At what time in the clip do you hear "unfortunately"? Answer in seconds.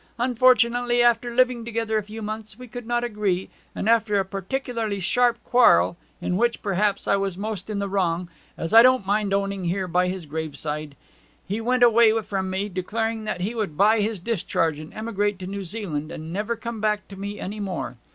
0.17-1.03